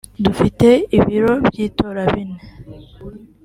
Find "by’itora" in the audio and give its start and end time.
1.47-2.01